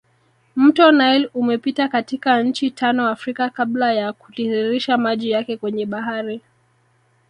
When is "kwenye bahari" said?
5.57-6.41